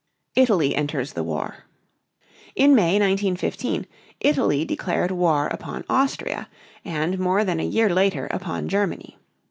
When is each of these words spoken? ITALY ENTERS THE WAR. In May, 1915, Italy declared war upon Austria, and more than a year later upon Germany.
ITALY 0.35 0.73
ENTERS 0.75 1.13
THE 1.13 1.21
WAR. 1.21 1.65
In 2.55 2.73
May, 2.73 2.93
1915, 2.93 3.85
Italy 4.19 4.65
declared 4.65 5.11
war 5.11 5.45
upon 5.49 5.83
Austria, 5.87 6.49
and 6.83 7.19
more 7.19 7.45
than 7.45 7.59
a 7.59 7.63
year 7.67 7.87
later 7.93 8.25
upon 8.31 8.67
Germany. 8.67 9.19